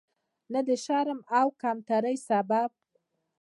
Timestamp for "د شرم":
0.67-1.19